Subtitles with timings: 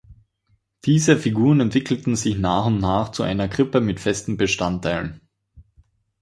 [0.85, 5.21] Diese Figuren entwickelten sich nach und nach zu einer Krippe mit festen Bestandteilen.